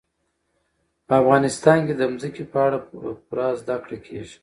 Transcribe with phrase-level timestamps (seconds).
[1.07, 2.77] په افغانستان کې د ځمکه په اړه
[3.27, 4.37] پوره زده کړه کېږي.